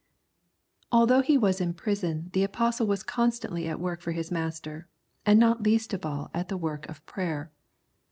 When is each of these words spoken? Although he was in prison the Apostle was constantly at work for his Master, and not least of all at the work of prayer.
Although 0.91 1.21
he 1.21 1.37
was 1.37 1.61
in 1.61 1.75
prison 1.75 2.31
the 2.33 2.41
Apostle 2.43 2.87
was 2.87 3.03
constantly 3.03 3.67
at 3.67 3.79
work 3.79 4.01
for 4.01 4.13
his 4.13 4.31
Master, 4.31 4.87
and 5.27 5.39
not 5.39 5.61
least 5.61 5.93
of 5.93 6.07
all 6.07 6.31
at 6.33 6.49
the 6.49 6.57
work 6.57 6.89
of 6.89 7.05
prayer. 7.05 7.51